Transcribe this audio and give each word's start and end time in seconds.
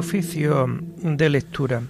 Oficio 0.00 0.66
de 1.02 1.28
lectura. 1.28 1.82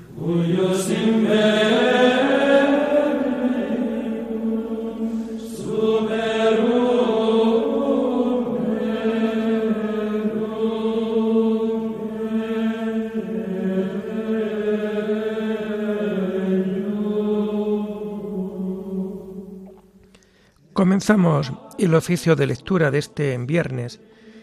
Comenzamos 20.73 21.53
el 21.79 21.95
oficio 21.95 22.35
de 22.35 22.47
lectura 22.49 22.91
de 22.91 22.99
este 22.99 23.39
viernes 23.39 24.01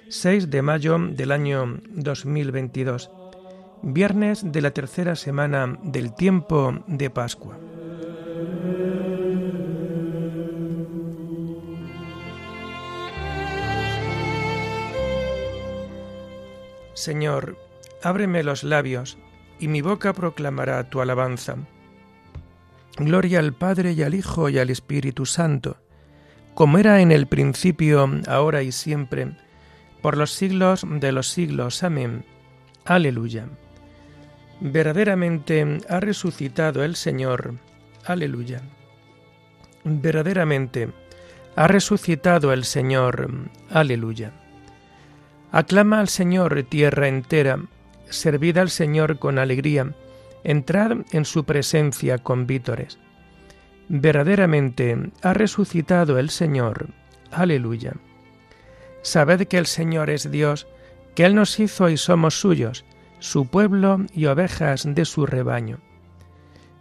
6 0.10 0.50
de 0.50 0.62
mayo 0.62 0.98
del 1.00 1.34
año 1.34 1.82
2022, 1.90 3.12
viernes 3.82 4.52
de 4.52 4.62
la 4.62 4.72
tercera 4.72 5.16
semana 5.16 5.78
del 5.84 6.14
tiempo 6.14 6.84
de 6.88 7.10
Pascua. 7.10 7.58
Señor, 16.94 17.58
ábreme 18.04 18.44
los 18.44 18.64
labios, 18.64 19.18
y 19.60 19.68
mi 19.68 19.82
boca 19.82 20.14
proclamará 20.14 20.90
tu 20.90 21.02
alabanza. 21.02 21.56
Gloria 22.98 23.40
al 23.40 23.54
Padre 23.54 23.94
y 23.94 24.04
al 24.04 24.16
Hijo 24.16 24.50
y 24.50 24.58
al 24.58 24.70
Espíritu 24.70 25.26
Santo 25.26 25.78
como 26.58 26.80
era 26.80 27.02
en 27.02 27.12
el 27.12 27.28
principio, 27.28 28.10
ahora 28.26 28.64
y 28.64 28.72
siempre, 28.72 29.38
por 30.02 30.18
los 30.18 30.32
siglos 30.32 30.84
de 30.90 31.12
los 31.12 31.28
siglos. 31.28 31.84
Amén. 31.84 32.26
Aleluya. 32.84 33.48
Verdaderamente 34.60 35.80
ha 35.88 36.00
resucitado 36.00 36.84
el 36.84 36.96
Señor. 36.96 37.56
Aleluya. 38.06 38.62
Verdaderamente 39.84 40.90
ha 41.56 41.68
resucitado 41.68 42.52
el 42.54 42.64
Señor. 42.64 43.30
Aleluya. 43.70 44.32
Aclama 45.52 46.00
al 46.00 46.08
Señor 46.08 46.64
tierra 46.64 47.08
entera, 47.08 47.60
servid 48.10 48.58
al 48.58 48.70
Señor 48.70 49.20
con 49.20 49.40
alegría, 49.40 49.94
entrad 50.44 50.98
en 51.12 51.26
su 51.26 51.46
presencia 51.46 52.18
con 52.18 52.48
vítores. 52.48 53.00
Verdaderamente 53.90 54.98
ha 55.22 55.34
resucitado 55.34 56.18
el 56.18 56.30
Señor. 56.30 56.90
Aleluya. 57.32 57.94
Sabed 59.02 59.48
que 59.48 59.58
el 59.58 59.68
Señor 59.68 60.10
es 60.10 60.30
Dios, 60.30 60.68
que 61.16 61.26
Él 61.26 61.36
nos 61.36 61.60
hizo 61.60 61.90
y 61.90 61.98
somos 61.98 62.40
suyos, 62.40 62.86
su 63.20 63.48
pueblo 63.48 64.00
y 64.14 64.26
ovejas 64.26 64.88
de 64.88 65.06
su 65.06 65.26
rebaño. 65.26 65.80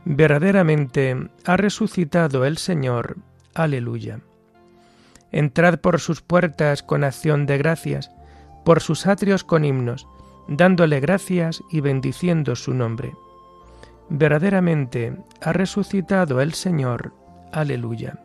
Verdaderamente 0.05 1.31
ha 1.45 1.57
resucitado 1.57 2.45
el 2.45 2.59
Señor. 2.59 3.17
Aleluya. 3.55 4.21
Entrad 5.33 5.81
por 5.81 6.01
sus 6.01 6.23
puertas 6.23 6.83
con 6.83 7.05
acción 7.05 7.47
de 7.47 7.59
gracias, 7.59 8.11
por 8.65 8.81
sus 8.81 9.07
atrios 9.07 9.45
con 9.45 9.65
himnos, 9.65 10.07
dándole 10.49 11.01
gracias 11.01 11.63
y 11.71 11.81
bendiciendo 11.81 12.55
su 12.55 12.73
nombre 12.75 13.13
Verdaderamente 14.09 15.17
ha 15.41 15.53
resucitado 15.53 16.41
el 16.41 16.55
Señor. 16.55 17.13
Aleluya. 17.53 18.21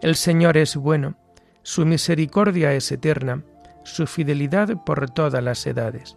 El 0.00 0.16
Señor 0.16 0.56
es 0.56 0.76
bueno, 0.76 1.14
su 1.62 1.86
misericordia 1.86 2.72
es 2.72 2.90
eterna, 2.90 3.44
su 3.84 4.06
fidelidad 4.06 4.82
por 4.84 5.10
todas 5.10 5.42
las 5.44 5.64
edades. 5.66 6.16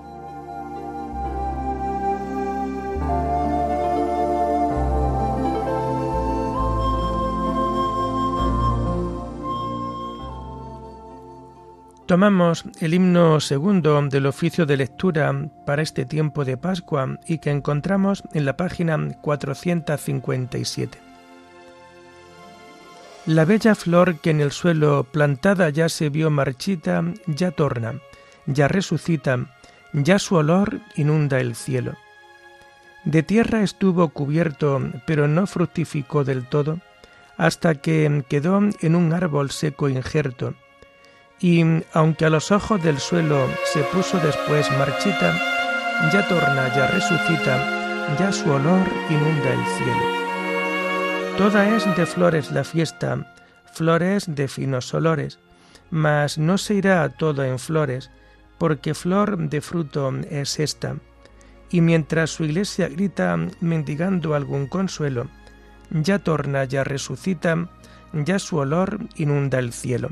Tomamos 12.11 12.65
el 12.81 12.93
himno 12.93 13.39
segundo 13.39 14.01
del 14.01 14.25
oficio 14.25 14.65
de 14.65 14.75
lectura 14.75 15.33
para 15.65 15.81
este 15.81 16.03
tiempo 16.03 16.43
de 16.43 16.57
Pascua 16.57 17.17
y 17.25 17.37
que 17.37 17.51
encontramos 17.51 18.21
en 18.33 18.43
la 18.43 18.57
página 18.57 18.97
457. 19.21 20.97
La 23.27 23.45
bella 23.45 23.75
flor 23.75 24.19
que 24.19 24.31
en 24.31 24.41
el 24.41 24.51
suelo 24.51 25.05
plantada 25.09 25.69
ya 25.69 25.87
se 25.87 26.09
vio 26.09 26.29
marchita, 26.29 27.01
ya 27.27 27.51
torna, 27.51 27.93
ya 28.45 28.67
resucita, 28.67 29.45
ya 29.93 30.19
su 30.19 30.35
olor 30.35 30.81
inunda 30.97 31.39
el 31.39 31.55
cielo. 31.55 31.93
De 33.05 33.23
tierra 33.23 33.63
estuvo 33.63 34.09
cubierto, 34.09 34.81
pero 35.07 35.29
no 35.29 35.47
fructificó 35.47 36.25
del 36.25 36.45
todo, 36.45 36.79
hasta 37.37 37.75
que 37.75 38.25
quedó 38.27 38.59
en 38.81 38.95
un 38.97 39.13
árbol 39.13 39.49
seco 39.49 39.87
injerto, 39.87 40.55
y 41.41 41.63
aunque 41.93 42.25
a 42.25 42.29
los 42.29 42.51
ojos 42.51 42.81
del 42.83 42.99
suelo 42.99 43.47
se 43.65 43.81
puso 43.85 44.19
después 44.19 44.69
marchita, 44.77 45.35
ya 46.13 46.27
torna, 46.27 46.73
ya 46.75 46.87
resucita, 46.87 48.15
ya 48.19 48.31
su 48.31 48.49
olor 48.51 48.87
inunda 49.09 49.53
el 49.53 49.65
cielo. 49.77 51.37
Toda 51.37 51.75
es 51.75 51.83
de 51.97 52.05
flores 52.05 52.51
la 52.51 52.63
fiesta, 52.63 53.33
flores 53.73 54.25
de 54.27 54.47
finos 54.47 54.93
olores, 54.93 55.39
mas 55.89 56.37
no 56.37 56.59
se 56.59 56.75
irá 56.75 57.09
todo 57.09 57.43
en 57.43 57.57
flores, 57.57 58.11
porque 58.59 58.93
flor 58.93 59.37
de 59.49 59.61
fruto 59.61 60.13
es 60.29 60.59
esta. 60.59 60.97
Y 61.71 61.81
mientras 61.81 62.29
su 62.29 62.43
iglesia 62.43 62.87
grita 62.89 63.35
mendigando 63.61 64.35
algún 64.35 64.67
consuelo, 64.67 65.27
ya 65.89 66.19
torna, 66.19 66.65
ya 66.65 66.83
resucita, 66.83 67.69
ya 68.13 68.37
su 68.37 68.57
olor 68.57 68.99
inunda 69.15 69.57
el 69.57 69.73
cielo. 69.73 70.11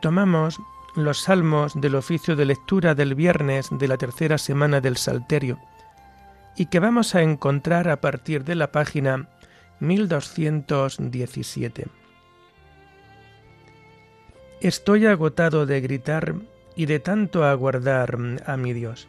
Tomamos 0.00 0.60
los 0.94 1.22
salmos 1.22 1.80
del 1.80 1.96
oficio 1.96 2.36
de 2.36 2.44
lectura 2.44 2.94
del 2.94 3.16
viernes 3.16 3.68
de 3.72 3.88
la 3.88 3.96
tercera 3.96 4.38
semana 4.38 4.80
del 4.80 4.96
Salterio 4.96 5.58
y 6.56 6.66
que 6.66 6.78
vamos 6.78 7.16
a 7.16 7.22
encontrar 7.22 7.88
a 7.88 8.00
partir 8.00 8.44
de 8.44 8.54
la 8.54 8.70
página 8.70 9.28
1217. 9.80 11.88
Estoy 14.60 15.06
agotado 15.06 15.66
de 15.66 15.80
gritar 15.80 16.36
y 16.76 16.86
de 16.86 17.00
tanto 17.00 17.42
aguardar 17.44 18.16
a 18.46 18.56
mi 18.56 18.72
Dios. 18.72 19.08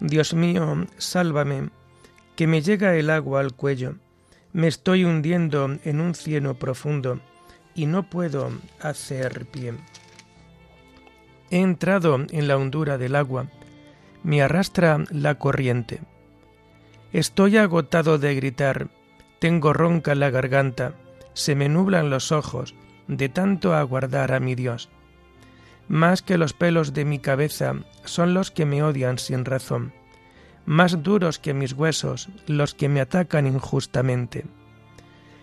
Dios 0.00 0.34
mío, 0.34 0.86
sálvame, 0.98 1.70
que 2.36 2.46
me 2.46 2.62
llega 2.62 2.94
el 2.94 3.10
agua 3.10 3.40
al 3.40 3.54
cuello, 3.54 3.96
me 4.52 4.68
estoy 4.68 5.04
hundiendo 5.04 5.76
en 5.84 6.00
un 6.00 6.14
cieno 6.14 6.54
profundo 6.54 7.20
y 7.78 7.86
no 7.86 8.02
puedo 8.10 8.50
hacer 8.80 9.46
pie. 9.46 9.72
He 11.48 11.60
entrado 11.60 12.18
en 12.28 12.48
la 12.48 12.56
hondura 12.56 12.98
del 12.98 13.14
agua, 13.14 13.46
me 14.24 14.42
arrastra 14.42 15.04
la 15.12 15.36
corriente. 15.36 16.00
Estoy 17.12 17.56
agotado 17.56 18.18
de 18.18 18.34
gritar, 18.34 18.88
tengo 19.38 19.72
ronca 19.72 20.16
la 20.16 20.28
garganta, 20.28 20.94
se 21.34 21.54
me 21.54 21.68
nublan 21.68 22.10
los 22.10 22.32
ojos 22.32 22.74
de 23.06 23.28
tanto 23.28 23.74
aguardar 23.74 24.32
a 24.32 24.40
mi 24.40 24.56
Dios. 24.56 24.88
Más 25.86 26.20
que 26.20 26.36
los 26.36 26.54
pelos 26.54 26.92
de 26.94 27.04
mi 27.04 27.20
cabeza 27.20 27.74
son 28.04 28.34
los 28.34 28.50
que 28.50 28.66
me 28.66 28.82
odian 28.82 29.18
sin 29.18 29.44
razón, 29.44 29.92
más 30.66 31.04
duros 31.04 31.38
que 31.38 31.54
mis 31.54 31.74
huesos 31.74 32.28
los 32.48 32.74
que 32.74 32.88
me 32.88 33.00
atacan 33.00 33.46
injustamente. 33.46 34.46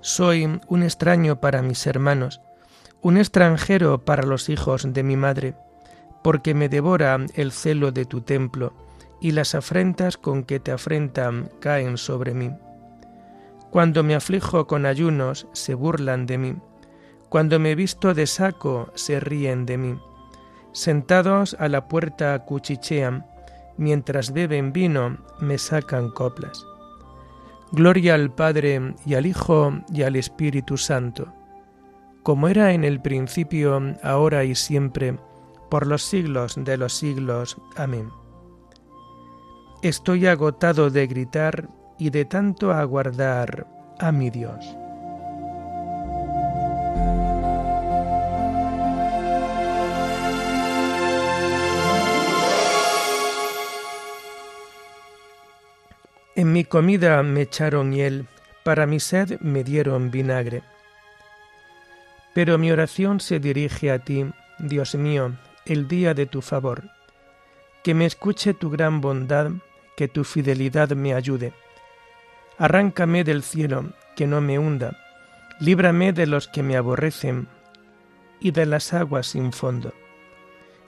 Soy 0.00 0.60
un 0.68 0.82
extraño 0.82 1.40
para 1.40 1.60
mis 1.62 1.86
hermanos, 1.86 2.40
un 3.02 3.16
extranjero 3.16 4.04
para 4.04 4.22
los 4.22 4.48
hijos 4.48 4.92
de 4.92 5.02
mi 5.02 5.16
madre, 5.16 5.54
porque 6.22 6.54
me 6.54 6.68
devora 6.68 7.18
el 7.34 7.52
celo 7.52 7.90
de 7.90 8.04
tu 8.04 8.20
templo, 8.20 8.72
y 9.20 9.32
las 9.32 9.56
afrentas 9.56 10.16
con 10.16 10.44
que 10.44 10.60
te 10.60 10.70
afrentan 10.70 11.50
caen 11.60 11.98
sobre 11.98 12.32
mí. 12.32 12.52
Cuando 13.70 14.04
me 14.04 14.14
aflijo 14.14 14.66
con 14.66 14.86
ayunos, 14.86 15.48
se 15.52 15.74
burlan 15.74 16.26
de 16.26 16.38
mí. 16.38 16.56
Cuando 17.28 17.58
me 17.58 17.74
visto 17.74 18.14
de 18.14 18.26
saco, 18.26 18.90
se 18.94 19.20
ríen 19.20 19.66
de 19.66 19.78
mí. 19.78 19.98
Sentados 20.72 21.56
a 21.58 21.68
la 21.68 21.88
puerta 21.88 22.38
cuchichean, 22.44 23.26
mientras 23.76 24.32
beben 24.32 24.72
vino, 24.72 25.18
me 25.40 25.58
sacan 25.58 26.10
coplas. 26.10 26.64
Gloria 27.72 28.14
al 28.14 28.30
Padre 28.30 28.94
y 29.04 29.14
al 29.14 29.26
Hijo 29.26 29.72
y 29.92 30.02
al 30.02 30.16
Espíritu 30.16 30.76
Santo, 30.76 31.32
como 32.22 32.48
era 32.48 32.72
en 32.72 32.84
el 32.84 33.00
principio, 33.00 33.94
ahora 34.02 34.44
y 34.44 34.54
siempre, 34.54 35.18
por 35.68 35.86
los 35.86 36.02
siglos 36.02 36.54
de 36.56 36.76
los 36.78 36.94
siglos. 36.94 37.58
Amén. 37.76 38.08
Estoy 39.82 40.26
agotado 40.26 40.90
de 40.90 41.06
gritar 41.06 41.68
y 41.98 42.10
de 42.10 42.24
tanto 42.24 42.72
aguardar 42.72 43.66
a 43.98 44.12
mi 44.12 44.30
Dios. 44.30 44.64
Mi 56.58 56.64
comida 56.64 57.22
me 57.22 57.42
echaron 57.42 57.92
hiel, 57.92 58.26
para 58.64 58.84
mi 58.84 58.98
sed 58.98 59.38
me 59.40 59.62
dieron 59.62 60.10
vinagre. 60.10 60.64
Pero 62.34 62.58
mi 62.58 62.72
oración 62.72 63.20
se 63.20 63.38
dirige 63.38 63.92
a 63.92 64.00
ti, 64.00 64.26
Dios 64.58 64.96
mío, 64.96 65.36
el 65.66 65.86
día 65.86 66.14
de 66.14 66.26
tu 66.26 66.42
favor. 66.42 66.90
Que 67.84 67.94
me 67.94 68.06
escuche 68.06 68.54
tu 68.54 68.70
gran 68.70 69.00
bondad, 69.00 69.52
que 69.96 70.08
tu 70.08 70.24
fidelidad 70.24 70.88
me 70.96 71.14
ayude. 71.14 71.52
Arráncame 72.58 73.22
del 73.22 73.44
cielo, 73.44 73.92
que 74.16 74.26
no 74.26 74.40
me 74.40 74.58
hunda. 74.58 74.98
Líbrame 75.60 76.12
de 76.12 76.26
los 76.26 76.48
que 76.48 76.64
me 76.64 76.76
aborrecen 76.76 77.46
y 78.40 78.50
de 78.50 78.66
las 78.66 78.92
aguas 78.92 79.28
sin 79.28 79.52
fondo. 79.52 79.92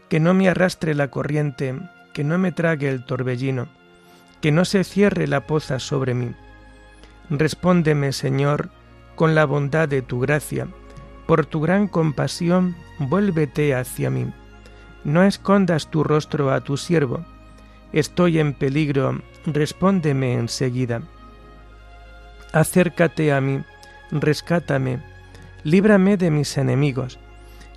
Que 0.09 0.19
no 0.19 0.35
me 0.35 0.49
arrastre 0.49 0.97
la 0.97 1.13
corriente, 1.13 1.79
que 2.13 2.25
no 2.25 2.39
me 2.39 2.51
trague 2.51 2.89
el 2.89 3.05
torbellino 3.05 3.80
que 4.41 4.53
no 4.53 4.65
se 4.65 4.85
cierre 4.85 5.27
la 5.27 5.47
poza 5.47 5.79
sobre 5.79 6.15
mí. 6.15 6.33
Respóndeme, 7.29 8.13
Señor, 8.13 8.71
con 9.15 9.35
la 9.35 9.45
bondad 9.45 9.89
de 9.89 10.03
tu 10.03 10.21
gracia, 10.21 10.69
por 11.27 11.47
tu 11.47 11.61
gran 11.61 11.87
compasión, 11.87 12.75
vuélvete 12.99 13.75
hacia 13.75 14.11
mí. 14.11 14.33
No 15.05 15.23
escondas 15.23 15.91
tu 15.91 16.03
rostro 16.03 16.51
a 16.53 16.61
tu 16.63 16.77
siervo. 16.77 17.25
Estoy 17.93 18.39
en 18.39 18.53
peligro, 18.53 19.21
respóndeme 19.47 20.35
enseguida. 20.35 21.03
Acércate 22.53 23.33
a 23.33 23.41
mí, 23.41 23.63
rescátame, 24.11 25.01
líbrame 25.63 26.17
de 26.17 26.31
mis 26.31 26.57
enemigos. 26.59 27.19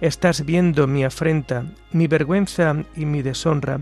Estás 0.02 0.46
viendo 0.46 0.88
mi 0.88 1.04
afrenta, 1.04 1.66
mi 1.92 2.08
vergüenza 2.08 2.76
y 2.96 3.06
mi 3.06 3.22
deshonra 3.22 3.82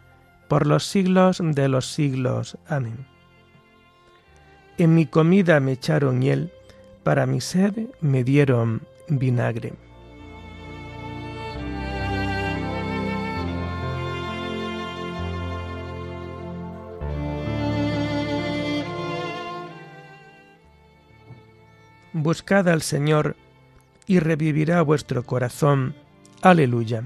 por 0.51 0.67
los 0.67 0.83
siglos 0.83 1.39
de 1.41 1.69
los 1.69 1.93
siglos. 1.93 2.57
Amén. 2.67 3.07
En 4.77 4.93
mi 4.93 5.05
comida 5.05 5.61
me 5.61 5.71
echaron 5.71 6.21
hiel, 6.21 6.51
para 7.03 7.25
mi 7.25 7.39
sed 7.39 7.87
me 8.01 8.25
dieron 8.25 8.81
vinagre. 9.07 9.71
Buscad 22.11 22.67
al 22.67 22.81
Señor 22.81 23.37
y 24.05 24.19
revivirá 24.19 24.81
vuestro 24.81 25.23
corazón. 25.23 25.95
Aleluya. 26.41 27.05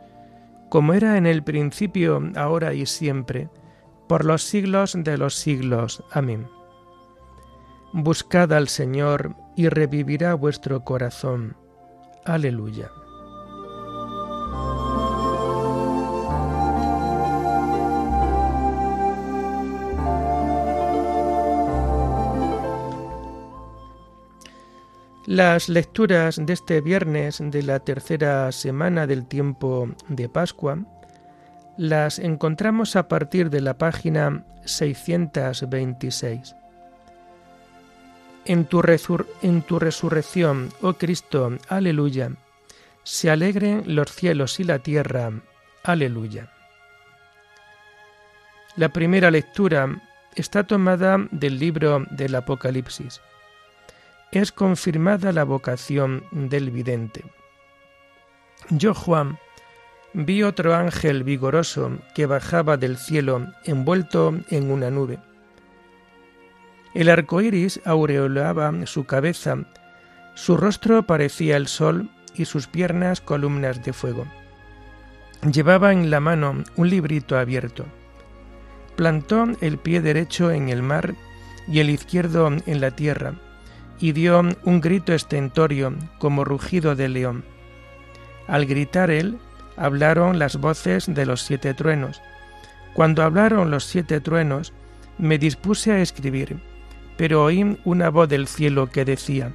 como 0.71 0.93
era 0.93 1.17
en 1.17 1.25
el 1.25 1.43
principio, 1.43 2.23
ahora 2.37 2.73
y 2.73 2.85
siempre, 2.85 3.49
por 4.07 4.23
los 4.23 4.41
siglos 4.41 4.95
de 4.97 5.17
los 5.17 5.35
siglos. 5.35 6.01
Amén. 6.11 6.47
Buscad 7.91 8.53
al 8.53 8.69
Señor 8.69 9.35
y 9.57 9.67
revivirá 9.67 10.33
vuestro 10.33 10.85
corazón. 10.85 11.57
Aleluya. 12.23 12.89
Las 25.31 25.69
lecturas 25.69 26.45
de 26.45 26.51
este 26.51 26.81
viernes 26.81 27.37
de 27.41 27.63
la 27.63 27.79
tercera 27.79 28.51
semana 28.51 29.07
del 29.07 29.25
tiempo 29.25 29.87
de 30.09 30.27
Pascua 30.27 30.79
las 31.77 32.19
encontramos 32.19 32.97
a 32.97 33.07
partir 33.07 33.49
de 33.49 33.61
la 33.61 33.77
página 33.77 34.43
626. 34.65 36.53
En 38.43 38.65
tu, 38.65 38.81
en 39.41 39.61
tu 39.61 39.79
resurrección, 39.79 40.67
oh 40.81 40.95
Cristo, 40.95 41.57
aleluya, 41.69 42.31
Se 43.03 43.29
alegren 43.29 43.83
los 43.85 44.11
cielos 44.11 44.59
y 44.59 44.65
la 44.65 44.79
tierra. 44.79 45.31
Aleluya. 45.83 46.51
La 48.75 48.89
primera 48.89 49.31
lectura 49.31 49.95
está 50.35 50.67
tomada 50.67 51.25
del 51.31 51.57
libro 51.57 52.05
del 52.11 52.35
Apocalipsis. 52.35 53.21
Es 54.31 54.51
confirmada 54.51 55.31
la 55.31 55.43
vocación 55.43 56.23
del 56.31 56.71
vidente. 56.71 57.23
Yo, 58.69 58.93
Juan, 58.93 59.37
vi 60.13 60.43
otro 60.43 60.75
ángel 60.75 61.23
vigoroso 61.23 61.99
que 62.15 62.25
bajaba 62.25 62.77
del 62.77 62.97
cielo 62.97 63.47
envuelto 63.65 64.37
en 64.49 64.71
una 64.71 64.89
nube. 64.89 65.19
El 66.93 67.09
arco 67.09 67.41
iris 67.41 67.81
aureolaba 67.85 68.73
su 68.85 69.05
cabeza, 69.05 69.57
su 70.35 70.57
rostro 70.57 71.03
parecía 71.03 71.57
el 71.57 71.67
sol 71.67 72.09
y 72.35 72.45
sus 72.45 72.67
piernas 72.67 73.21
columnas 73.21 73.83
de 73.83 73.93
fuego. 73.93 74.25
Llevaba 75.51 75.91
en 75.91 76.09
la 76.09 76.19
mano 76.19 76.63
un 76.75 76.89
librito 76.89 77.37
abierto 77.37 77.85
plantó 79.01 79.47
el 79.61 79.79
pie 79.79 79.99
derecho 79.99 80.51
en 80.51 80.69
el 80.69 80.83
mar 80.83 81.15
y 81.67 81.79
el 81.79 81.89
izquierdo 81.89 82.47
en 82.47 82.81
la 82.81 82.91
tierra, 82.91 83.33
y 84.01 84.11
dio 84.13 84.41
un 84.63 84.81
grito 84.81 85.13
estentorio 85.13 85.93
como 86.17 86.43
rugido 86.43 86.95
de 86.95 87.07
león. 87.07 87.45
Al 88.47 88.65
gritar 88.65 89.11
él, 89.11 89.37
hablaron 89.77 90.39
las 90.39 90.57
voces 90.57 91.05
de 91.07 91.25
los 91.25 91.43
siete 91.43 91.73
truenos. 91.75 92.21
Cuando 92.93 93.23
hablaron 93.23 93.71
los 93.71 93.85
siete 93.85 94.19
truenos, 94.19 94.73
me 95.17 95.37
dispuse 95.37 95.91
a 95.91 96.01
escribir, 96.01 96.57
pero 97.15 97.43
oí 97.43 97.77
una 97.85 98.09
voz 98.09 98.27
del 98.27 98.47
cielo 98.47 98.87
que 98.87 99.05
decía, 99.05 99.53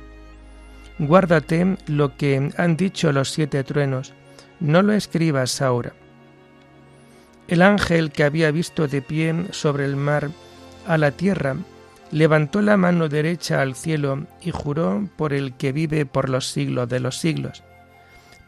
Guárdate 0.98 1.76
lo 1.88 2.16
que 2.16 2.50
han 2.56 2.76
dicho 2.76 3.12
los 3.12 3.30
siete 3.30 3.64
truenos, 3.64 4.14
no 4.60 4.80
lo 4.80 4.92
escribas 4.92 5.60
ahora. 5.60 5.92
El 7.48 7.62
ángel 7.62 8.12
que 8.12 8.24
había 8.24 8.50
visto 8.50 8.86
de 8.88 9.02
pie 9.02 9.34
sobre 9.50 9.84
el 9.84 9.96
mar 9.96 10.30
a 10.86 10.96
la 10.96 11.10
tierra 11.10 11.56
levantó 12.10 12.62
la 12.62 12.76
mano 12.76 13.08
derecha 13.08 13.60
al 13.60 13.74
cielo 13.74 14.26
y 14.40 14.50
juró 14.50 15.08
por 15.16 15.32
el 15.32 15.54
que 15.54 15.72
vive 15.72 16.06
por 16.06 16.28
los 16.28 16.46
siglos 16.48 16.88
de 16.88 17.00
los 17.00 17.18
siglos, 17.18 17.62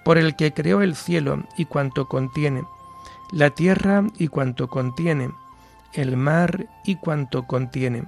por 0.05 0.19
el 0.19 0.37
que 0.37 0.53
creó 0.53 0.83
el 0.83 0.95
cielo 0.95 1.45
y 1.57 1.65
cuanto 1.65 2.09
contiene, 2.09 2.65
la 3.33 3.51
tierra 3.51 4.05
y 4.19 4.29
cuanto 4.29 4.69
contiene, 4.69 5.31
el 5.93 6.17
mar 6.17 6.67
y 6.85 6.97
cuanto 6.97 7.47
contiene. 7.47 8.05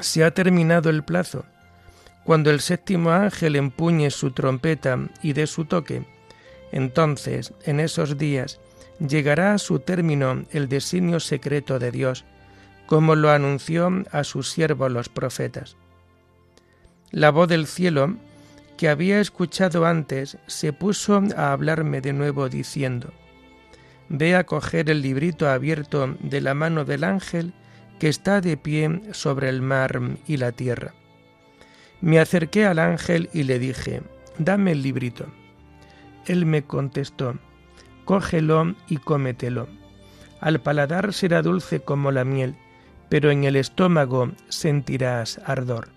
Se 0.00 0.24
ha 0.24 0.32
terminado 0.32 0.90
el 0.90 1.02
plazo. 1.02 1.44
Cuando 2.24 2.50
el 2.50 2.60
séptimo 2.60 3.10
ángel 3.10 3.56
empuñe 3.56 4.10
su 4.10 4.30
trompeta 4.30 4.98
y 5.22 5.32
dé 5.32 5.46
su 5.46 5.64
toque, 5.64 6.06
entonces, 6.70 7.52
en 7.64 7.80
esos 7.80 8.16
días, 8.16 8.60
llegará 8.98 9.54
a 9.54 9.58
su 9.58 9.80
término 9.80 10.44
el 10.52 10.68
designio 10.68 11.20
secreto 11.20 11.78
de 11.78 11.90
Dios, 11.90 12.24
como 12.92 13.16
lo 13.16 13.30
anunció 13.30 13.90
a 14.12 14.22
sus 14.22 14.50
siervos 14.50 14.92
los 14.92 15.08
profetas. 15.08 15.78
La 17.10 17.30
voz 17.30 17.48
del 17.48 17.66
cielo, 17.66 18.16
que 18.76 18.90
había 18.90 19.18
escuchado 19.18 19.86
antes, 19.86 20.36
se 20.46 20.74
puso 20.74 21.22
a 21.34 21.52
hablarme 21.52 22.02
de 22.02 22.12
nuevo 22.12 22.50
diciendo, 22.50 23.10
Ve 24.10 24.36
a 24.36 24.44
coger 24.44 24.90
el 24.90 25.00
librito 25.00 25.48
abierto 25.48 26.16
de 26.20 26.42
la 26.42 26.52
mano 26.52 26.84
del 26.84 27.04
ángel 27.04 27.54
que 27.98 28.10
está 28.10 28.42
de 28.42 28.58
pie 28.58 29.00
sobre 29.12 29.48
el 29.48 29.62
mar 29.62 29.98
y 30.26 30.36
la 30.36 30.52
tierra. 30.52 30.92
Me 32.02 32.20
acerqué 32.20 32.66
al 32.66 32.78
ángel 32.78 33.30
y 33.32 33.44
le 33.44 33.58
dije, 33.58 34.02
Dame 34.36 34.72
el 34.72 34.82
librito. 34.82 35.28
Él 36.26 36.44
me 36.44 36.64
contestó, 36.64 37.38
cógelo 38.04 38.74
y 38.86 38.98
cómetelo. 38.98 39.66
Al 40.40 40.60
paladar 40.60 41.14
será 41.14 41.40
dulce 41.40 41.80
como 41.80 42.12
la 42.12 42.26
miel, 42.26 42.54
pero 43.12 43.30
en 43.30 43.44
el 43.44 43.56
estómago 43.56 44.30
sentirás 44.48 45.38
ardor. 45.44 45.90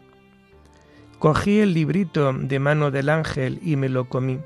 Cogí 1.18 1.62
el 1.62 1.74
librito 1.74 2.34
de 2.34 2.60
mano 2.60 2.92
del 2.92 3.08
ángel 3.08 3.58
y 3.64 3.78
me 3.78 3.88
lo 3.88 4.10
comí. 4.10 4.42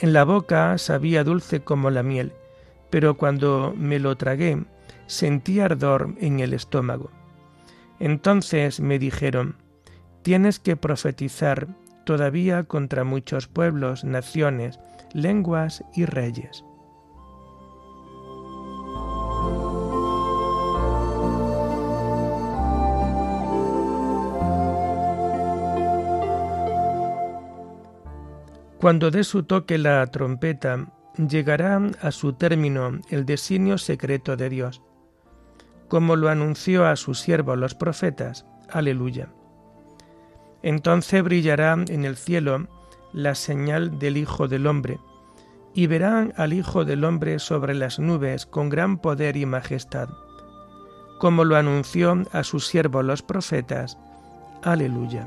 En 0.00 0.12
la 0.12 0.24
boca 0.24 0.76
sabía 0.76 1.22
dulce 1.22 1.60
como 1.60 1.90
la 1.90 2.02
miel, 2.02 2.32
pero 2.90 3.16
cuando 3.16 3.72
me 3.76 4.00
lo 4.00 4.16
tragué 4.16 4.64
sentí 5.06 5.60
ardor 5.60 6.16
en 6.20 6.40
el 6.40 6.52
estómago. 6.52 7.12
Entonces 8.00 8.80
me 8.80 8.98
dijeron, 8.98 9.54
tienes 10.22 10.58
que 10.58 10.74
profetizar 10.74 11.68
todavía 12.04 12.64
contra 12.64 13.04
muchos 13.04 13.46
pueblos, 13.46 14.02
naciones, 14.02 14.80
lenguas 15.12 15.84
y 15.94 16.06
reyes. 16.06 16.64
Cuando 28.84 29.10
dé 29.10 29.24
su 29.24 29.44
toque 29.44 29.78
la 29.78 30.06
trompeta, 30.08 30.88
llegará 31.16 31.80
a 32.02 32.10
su 32.10 32.34
término 32.34 33.00
el 33.08 33.24
designio 33.24 33.78
secreto 33.78 34.36
de 34.36 34.50
Dios, 34.50 34.82
como 35.88 36.16
lo 36.16 36.28
anunció 36.28 36.84
a 36.84 36.94
sus 36.96 37.18
siervos 37.18 37.56
los 37.56 37.74
profetas. 37.74 38.44
Aleluya. 38.70 39.30
Entonces 40.62 41.22
brillará 41.22 41.72
en 41.88 42.04
el 42.04 42.14
cielo 42.16 42.68
la 43.14 43.34
señal 43.34 43.98
del 43.98 44.18
Hijo 44.18 44.48
del 44.48 44.66
Hombre, 44.66 44.98
y 45.72 45.86
verán 45.86 46.34
al 46.36 46.52
Hijo 46.52 46.84
del 46.84 47.04
Hombre 47.04 47.38
sobre 47.38 47.72
las 47.72 47.98
nubes 47.98 48.44
con 48.44 48.68
gran 48.68 48.98
poder 48.98 49.38
y 49.38 49.46
majestad, 49.46 50.10
como 51.20 51.46
lo 51.46 51.56
anunció 51.56 52.22
a 52.32 52.44
sus 52.44 52.66
siervos 52.66 53.02
los 53.02 53.22
profetas. 53.22 53.96
Aleluya. 54.62 55.26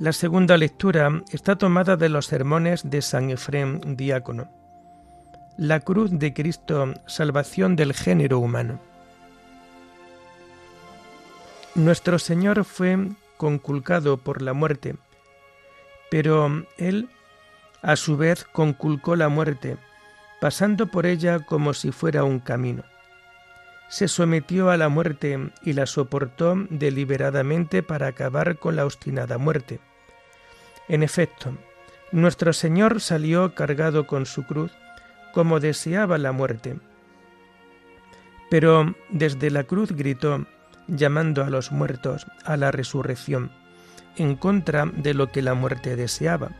La 0.00 0.14
segunda 0.14 0.56
lectura 0.56 1.22
está 1.30 1.56
tomada 1.56 1.94
de 1.98 2.08
los 2.08 2.24
sermones 2.24 2.88
de 2.88 3.02
San 3.02 3.28
Efrem 3.28 3.82
Diácono. 3.96 4.48
La 5.58 5.80
cruz 5.80 6.18
de 6.18 6.32
Cristo, 6.32 6.94
salvación 7.04 7.76
del 7.76 7.92
género 7.92 8.38
humano. 8.38 8.80
Nuestro 11.74 12.18
Señor 12.18 12.64
fue 12.64 13.10
conculcado 13.36 14.16
por 14.16 14.40
la 14.40 14.54
muerte, 14.54 14.96
pero 16.10 16.64
Él 16.78 17.10
a 17.82 17.94
su 17.96 18.16
vez 18.16 18.44
conculcó 18.44 19.16
la 19.16 19.28
muerte, 19.28 19.76
pasando 20.40 20.86
por 20.86 21.04
ella 21.04 21.40
como 21.40 21.74
si 21.74 21.92
fuera 21.92 22.24
un 22.24 22.38
camino. 22.40 22.84
Se 23.90 24.08
sometió 24.08 24.70
a 24.70 24.78
la 24.78 24.88
muerte 24.88 25.50
y 25.62 25.74
la 25.74 25.84
soportó 25.84 26.54
deliberadamente 26.70 27.82
para 27.82 28.06
acabar 28.06 28.58
con 28.58 28.76
la 28.76 28.86
obstinada 28.86 29.36
muerte 29.36 29.78
en 30.90 31.04
efecto, 31.04 31.56
nuestro 32.10 32.52
Señor 32.52 33.00
salió 33.00 33.54
cargado 33.54 34.08
con 34.08 34.26
su 34.26 34.42
cruz 34.44 34.72
como 35.32 35.60
deseaba 35.60 36.18
la 36.18 36.32
muerte. 36.32 36.80
Pero 38.50 38.96
desde 39.08 39.50
la 39.50 39.62
cruz 39.62 39.92
gritó, 39.92 40.46
llamando 40.88 41.44
a 41.44 41.50
los 41.50 41.70
muertos 41.70 42.26
a 42.44 42.56
la 42.56 42.72
resurrección, 42.72 43.52
en 44.16 44.34
contra 44.34 44.86
de 44.86 45.14
lo 45.14 45.30
que 45.30 45.42
la 45.42 45.54
muerte 45.54 45.94
deseaba. 45.94 46.50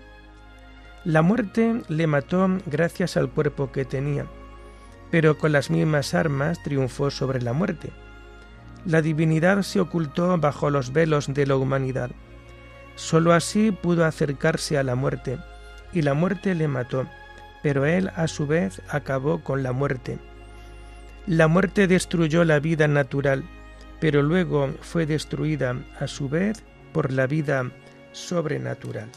La 1.02 1.22
muerte 1.22 1.82
le 1.88 2.06
mató 2.06 2.48
gracias 2.66 3.16
al 3.16 3.30
cuerpo 3.30 3.72
que 3.72 3.84
tenía, 3.84 4.26
pero 5.10 5.38
con 5.38 5.50
las 5.50 5.70
mismas 5.70 6.14
armas 6.14 6.62
triunfó 6.62 7.10
sobre 7.10 7.42
la 7.42 7.52
muerte. 7.52 7.90
La 8.86 9.02
divinidad 9.02 9.62
se 9.62 9.80
ocultó 9.80 10.38
bajo 10.38 10.70
los 10.70 10.92
velos 10.92 11.34
de 11.34 11.46
la 11.48 11.56
humanidad 11.56 12.12
Solo 12.94 13.32
así 13.32 13.70
pudo 13.72 14.04
acercarse 14.04 14.78
a 14.78 14.82
la 14.82 14.94
muerte, 14.94 15.38
y 15.92 16.02
la 16.02 16.14
muerte 16.14 16.54
le 16.54 16.68
mató, 16.68 17.06
pero 17.62 17.84
él 17.84 18.10
a 18.14 18.28
su 18.28 18.46
vez 18.46 18.82
acabó 18.88 19.42
con 19.42 19.62
la 19.62 19.72
muerte. 19.72 20.18
La 21.26 21.48
muerte 21.48 21.86
destruyó 21.86 22.44
la 22.44 22.60
vida 22.60 22.88
natural, 22.88 23.44
pero 24.00 24.22
luego 24.22 24.70
fue 24.80 25.06
destruida 25.06 25.76
a 25.98 26.06
su 26.06 26.28
vez 26.28 26.62
por 26.92 27.12
la 27.12 27.26
vida 27.26 27.70
sobrenatural. 28.12 29.08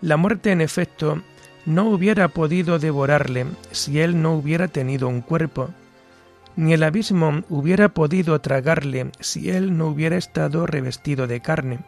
La 0.00 0.16
muerte, 0.16 0.52
en 0.52 0.60
efecto, 0.60 1.22
no 1.66 1.88
hubiera 1.90 2.28
podido 2.28 2.78
devorarle 2.78 3.46
si 3.70 4.00
él 4.00 4.22
no 4.22 4.34
hubiera 4.34 4.68
tenido 4.68 5.08
un 5.08 5.20
cuerpo, 5.20 5.70
ni 6.60 6.74
el 6.74 6.82
abismo 6.82 7.42
hubiera 7.48 7.88
podido 7.88 8.38
tragarle 8.42 9.10
si 9.18 9.50
él 9.50 9.78
no 9.78 9.86
hubiera 9.86 10.18
estado 10.18 10.66
revestido 10.66 11.26
de 11.26 11.40
carne. 11.40 11.78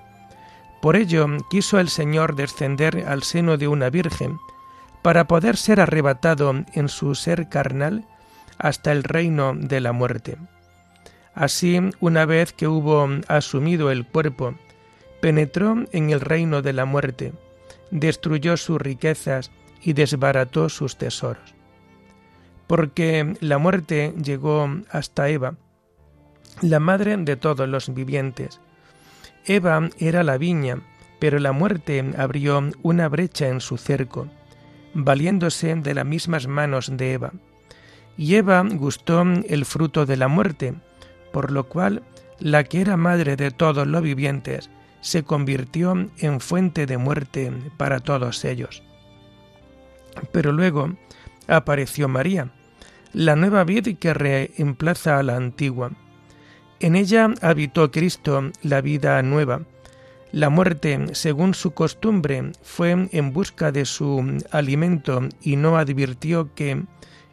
Por 0.81 0.97
ello 0.97 1.27
quiso 1.51 1.79
el 1.79 1.91
Señor 1.91 2.37
descender 2.37 3.05
al 3.07 3.23
seno 3.23 3.59
de 3.59 3.69
una 3.69 3.91
virgen, 3.91 4.39
para 5.03 5.27
poder 5.27 5.59
ser 5.59 5.79
arrebatado 5.79 6.55
en 6.73 6.89
su 6.89 7.15
ser 7.15 7.51
carnal 7.51 8.07
hasta 8.57 8.93
el 8.93 9.05
reino 9.05 9.55
de 9.55 9.81
la 9.83 9.93
muerte. 9.93 10.39
Así, 11.35 11.79
una 12.01 12.25
vez 12.25 12.55
que 12.55 12.67
hubo 12.67 13.07
asumido 13.29 13.91
el 13.91 14.07
cuerpo, 14.07 14.55
penetró 15.21 15.85
en 15.93 16.11
el 16.11 16.21
reino 16.21 16.63
de 16.63 16.73
la 16.73 16.87
muerte, 16.87 17.35
destruyó 17.91 18.57
sus 18.57 18.81
riquezas 18.81 19.51
y 19.83 19.93
desbarató 19.93 20.71
sus 20.71 20.97
tesoros. 20.97 21.55
Porque 22.73 23.37
la 23.41 23.59
muerte 23.59 24.15
llegó 24.17 24.67
hasta 24.91 25.29
Eva, 25.29 25.57
la 26.63 26.81
madre 26.81 27.15
de 27.19 27.37
todos 27.37 27.69
los 27.69 27.93
vivientes. 27.93 28.63
Eva 29.45 29.91
era 29.99 30.23
la 30.23 30.39
viña, 30.39 30.81
pero 31.19 31.39
la 31.39 31.53
muerte 31.53 32.03
abrió 32.17 32.71
una 32.83 33.11
brecha 33.11 33.49
en 33.49 33.61
su 33.61 33.77
cerco, 33.77 34.27
valiéndose 34.95 35.75
de 35.75 35.93
las 35.93 36.07
mismas 36.07 36.47
manos 36.47 36.91
de 36.97 37.13
Eva. 37.13 37.35
Y 38.17 38.37
Eva 38.37 38.65
gustó 38.67 39.21
el 39.21 39.67
fruto 39.67 40.07
de 40.07 40.17
la 40.17 40.29
muerte, 40.29 40.73
por 41.31 41.51
lo 41.51 41.69
cual 41.69 42.03
la 42.39 42.65
que 42.65 42.81
era 42.81 42.97
madre 42.97 43.37
de 43.37 43.51
todos 43.51 43.87
los 43.87 44.01
vivientes 44.01 44.71
se 45.03 45.25
convirtió 45.25 45.93
en 46.17 46.41
fuente 46.41 46.87
de 46.87 46.97
muerte 46.97 47.53
para 47.77 48.01
todos 48.01 48.47
ellos. 48.47 48.83
Pero 50.33 50.53
luego 50.53 50.97
apareció 51.49 52.09
María, 52.09 52.51
la 53.13 53.37
nueva 53.37 53.65
vid 53.65 53.99
que 53.99 54.15
reemplaza 54.15 55.19
a 55.19 55.23
la 55.23 55.37
antigua. 55.37 55.93
En 56.81 56.97
ella 56.97 57.33
habitó 57.43 57.91
Cristo 57.91 58.51
la 58.63 58.81
vida 58.81 59.23
nueva. 59.23 59.63
La 60.33 60.49
muerte, 60.49 60.99
según 61.13 61.55
su 61.55 61.73
costumbre, 61.73 62.53
fue 62.63 63.09
en 63.13 63.33
busca 63.33 63.71
de 63.71 63.85
su 63.85 64.39
alimento 64.51 65.21
y 65.43 65.57
no 65.57 65.77
advirtió 65.77 66.55
que 66.55 66.85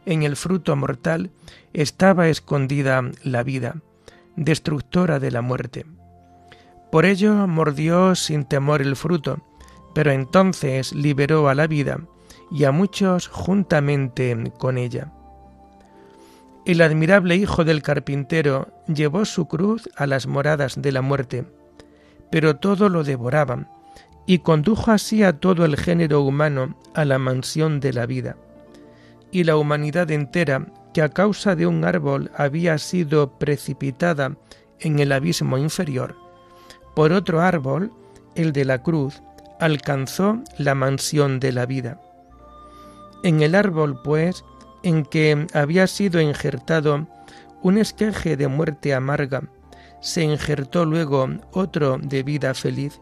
en 0.06 0.22
el 0.22 0.36
fruto 0.36 0.76
mortal 0.76 1.30
estaba 1.72 2.28
escondida 2.28 3.02
la 3.24 3.42
vida, 3.42 3.76
destructora 4.36 5.18
de 5.18 5.30
la 5.30 5.40
muerte. 5.40 5.86
Por 6.92 7.06
ello 7.06 7.46
mordió 7.46 8.14
sin 8.14 8.44
temor 8.44 8.82
el 8.82 8.96
fruto, 8.96 9.42
pero 9.94 10.10
entonces 10.10 10.92
liberó 10.92 11.48
a 11.48 11.54
la 11.54 11.66
vida 11.66 12.00
y 12.50 12.64
a 12.64 12.72
muchos 12.72 13.28
juntamente 13.28 14.52
con 14.58 14.76
ella. 14.76 15.12
El 16.66 16.82
admirable 16.82 17.36
hijo 17.36 17.64
del 17.64 17.82
carpintero 17.82 18.68
llevó 18.86 19.24
su 19.24 19.46
cruz 19.46 19.88
a 19.96 20.06
las 20.06 20.26
moradas 20.26 20.80
de 20.80 20.92
la 20.92 21.00
muerte, 21.00 21.46
pero 22.30 22.56
todo 22.56 22.88
lo 22.88 23.02
devoraban, 23.02 23.68
y 24.26 24.40
condujo 24.40 24.90
así 24.90 25.22
a 25.22 25.40
todo 25.40 25.64
el 25.64 25.76
género 25.76 26.20
humano 26.20 26.76
a 26.94 27.04
la 27.04 27.18
mansión 27.18 27.80
de 27.80 27.92
la 27.92 28.06
vida. 28.06 28.36
Y 29.32 29.44
la 29.44 29.56
humanidad 29.56 30.10
entera, 30.10 30.66
que 30.92 31.02
a 31.02 31.08
causa 31.08 31.56
de 31.56 31.66
un 31.66 31.84
árbol 31.84 32.30
había 32.36 32.76
sido 32.78 33.38
precipitada 33.38 34.36
en 34.80 34.98
el 34.98 35.12
abismo 35.12 35.56
inferior, 35.56 36.16
por 36.94 37.12
otro 37.12 37.40
árbol, 37.40 37.92
el 38.34 38.52
de 38.52 38.64
la 38.64 38.82
cruz, 38.82 39.22
alcanzó 39.60 40.42
la 40.58 40.74
mansión 40.74 41.40
de 41.40 41.52
la 41.52 41.66
vida. 41.66 42.00
En 43.22 43.42
el 43.42 43.54
árbol, 43.54 44.00
pues, 44.02 44.44
en 44.82 45.04
que 45.04 45.46
había 45.52 45.86
sido 45.86 46.20
injertado 46.20 47.06
un 47.62 47.78
esqueje 47.78 48.36
de 48.36 48.48
muerte 48.48 48.94
amarga, 48.94 49.42
se 50.00 50.22
injertó 50.22 50.84
luego 50.84 51.28
otro 51.52 51.98
de 51.98 52.22
vida 52.22 52.54
feliz, 52.54 53.00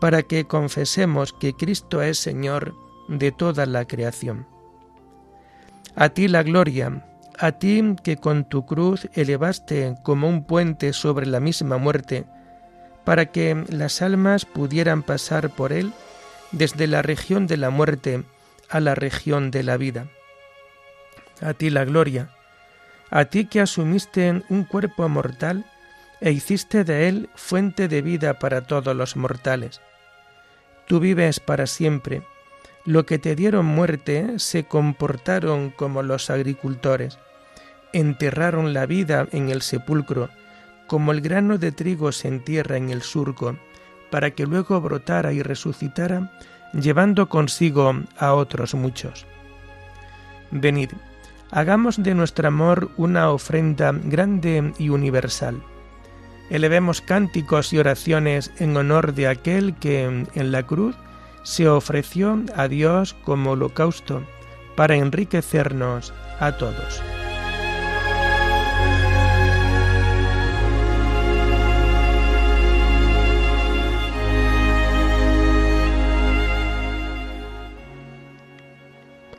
para 0.00 0.22
que 0.22 0.44
confesemos 0.44 1.32
que 1.32 1.54
Cristo 1.54 2.02
es 2.02 2.18
Señor 2.18 2.74
de 3.08 3.32
toda 3.32 3.66
la 3.66 3.86
creación. 3.86 4.46
A 5.94 6.08
ti 6.08 6.26
la 6.28 6.42
gloria, 6.42 7.06
a 7.38 7.52
ti 7.52 7.96
que 8.02 8.16
con 8.16 8.48
tu 8.48 8.66
cruz 8.66 9.08
elevaste 9.14 9.94
como 10.02 10.28
un 10.28 10.44
puente 10.44 10.92
sobre 10.92 11.26
la 11.26 11.40
misma 11.40 11.78
muerte, 11.78 12.26
para 13.04 13.26
que 13.26 13.64
las 13.68 14.02
almas 14.02 14.44
pudieran 14.44 15.02
pasar 15.02 15.50
por 15.50 15.72
él 15.72 15.92
desde 16.52 16.86
la 16.86 17.02
región 17.02 17.46
de 17.46 17.56
la 17.56 17.70
muerte 17.70 18.24
a 18.70 18.80
la 18.80 18.94
región 18.94 19.50
de 19.50 19.62
la 19.62 19.76
vida. 19.76 20.06
A 21.40 21.52
ti 21.54 21.70
la 21.70 21.84
gloria, 21.84 22.30
a 23.10 23.26
ti 23.26 23.46
que 23.46 23.60
asumiste 23.60 24.42
un 24.48 24.64
cuerpo 24.64 25.08
mortal 25.08 25.64
e 26.20 26.32
hiciste 26.32 26.84
de 26.84 27.08
él 27.08 27.28
fuente 27.34 27.88
de 27.88 28.02
vida 28.02 28.38
para 28.38 28.62
todos 28.62 28.94
los 28.96 29.16
mortales. 29.16 29.80
Tú 30.86 31.00
vives 31.00 31.40
para 31.40 31.66
siempre. 31.66 32.22
Lo 32.84 33.06
que 33.06 33.18
te 33.18 33.34
dieron 33.34 33.66
muerte 33.66 34.38
se 34.38 34.64
comportaron 34.64 35.70
como 35.70 36.02
los 36.02 36.28
agricultores. 36.30 37.18
Enterraron 37.92 38.74
la 38.74 38.86
vida 38.86 39.26
en 39.32 39.48
el 39.48 39.62
sepulcro, 39.62 40.28
como 40.86 41.12
el 41.12 41.20
grano 41.20 41.58
de 41.58 41.72
trigo 41.72 42.12
se 42.12 42.28
entierra 42.28 42.76
en 42.76 42.90
el 42.90 43.02
surco, 43.02 43.56
para 44.10 44.32
que 44.32 44.46
luego 44.46 44.80
brotara 44.80 45.32
y 45.32 45.42
resucitara, 45.42 46.32
llevando 46.72 47.28
consigo 47.28 47.94
a 48.18 48.34
otros 48.34 48.74
muchos. 48.74 49.26
Venid, 50.50 50.90
hagamos 51.54 52.02
de 52.02 52.14
nuestro 52.14 52.48
amor 52.48 52.90
una 52.96 53.30
ofrenda 53.30 53.92
grande 53.92 54.72
y 54.76 54.88
universal. 54.88 55.62
Elevemos 56.50 57.00
cánticos 57.00 57.72
y 57.72 57.78
oraciones 57.78 58.50
en 58.58 58.76
honor 58.76 59.14
de 59.14 59.28
aquel 59.28 59.74
que 59.76 60.04
en 60.04 60.52
la 60.52 60.64
cruz 60.64 60.96
se 61.44 61.68
ofreció 61.68 62.42
a 62.56 62.66
Dios 62.66 63.14
como 63.24 63.52
holocausto 63.52 64.22
para 64.74 64.96
enriquecernos 64.96 66.12
a 66.40 66.56
todos. 66.56 67.00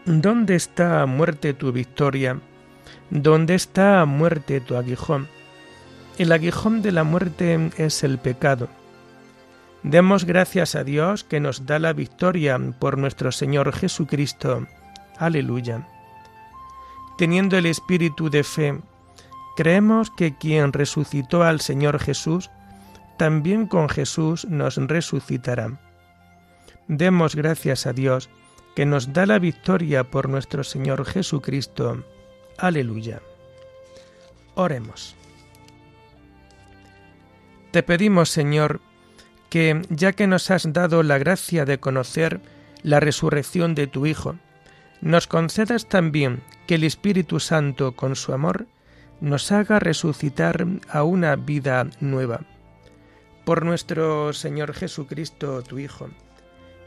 ¿Dónde 0.08 0.56
está 0.56 1.04
muerte 1.08 1.56
tu 1.56 1.72
victoria? 1.72 2.40
¿Dónde 3.10 3.56
está 3.56 4.06
muerte 4.06 4.62
tu 4.62 4.76
aguijón? 4.76 5.28
El 6.20 6.32
aguijón 6.32 6.84
de 6.84 6.92
la 6.92 7.04
muerte 7.04 7.72
es 7.78 8.04
el 8.04 8.20
pecado. 8.20 8.70
Demos 9.82 10.26
gracias 10.26 10.76
a 10.76 10.84
Dios 10.84 11.24
que 11.24 11.40
nos 11.40 11.66
da 11.66 11.80
la 11.80 11.92
victoria 11.92 12.60
por 12.78 13.00
nuestro 13.00 13.32
Señor 13.32 13.74
Jesucristo. 13.74 14.68
Aleluya. 15.18 15.88
Teniendo 17.18 17.58
el 17.58 17.66
espíritu 17.66 18.30
de 18.30 18.44
fe, 18.44 18.80
creemos 19.58 20.12
que 20.12 20.38
quien 20.38 20.72
resucitó 20.72 21.42
al 21.42 21.62
Señor 21.62 21.98
Jesús, 21.98 22.52
también 23.18 23.66
con 23.66 23.90
Jesús 23.90 24.46
nos 24.46 24.76
resucitará. 24.76 25.80
Demos 26.88 27.36
gracias 27.36 27.88
a 27.88 27.94
Dios 27.94 28.30
que 28.76 28.86
nos 28.86 29.14
da 29.14 29.26
la 29.26 29.40
victoria 29.40 30.04
por 30.04 30.30
nuestro 30.30 30.64
Señor 30.64 31.06
Jesucristo. 31.06 32.04
Aleluya. 32.58 33.22
Oremos. 34.54 35.16
Te 37.72 37.84
pedimos, 37.84 38.30
Señor, 38.30 38.82
que, 39.50 39.82
ya 39.90 40.14
que 40.14 40.28
nos 40.28 40.52
has 40.52 40.72
dado 40.72 41.04
la 41.04 41.18
gracia 41.18 41.66
de 41.66 41.80
conocer 41.80 42.42
la 42.84 43.00
resurrección 43.00 43.76
de 43.76 43.88
tu 43.88 44.06
Hijo, 44.06 44.36
nos 45.02 45.28
concedas 45.28 45.88
también 45.88 46.42
que 46.68 46.76
el 46.76 46.84
Espíritu 46.84 47.40
Santo, 47.40 47.96
con 47.96 48.16
su 48.16 48.34
amor, 48.34 48.68
nos 49.22 49.52
haga 49.52 49.80
resucitar 49.80 50.66
a 50.90 51.04
una 51.04 51.36
vida 51.36 51.88
nueva. 52.00 52.42
Por 53.46 53.66
nuestro 53.66 54.34
Señor 54.34 54.74
Jesucristo, 54.74 55.62
tu 55.62 55.80
Hijo, 55.80 56.10